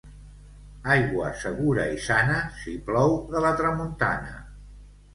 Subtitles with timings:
[0.95, 4.39] Aigua segura i sana, si plou de la tramuntana.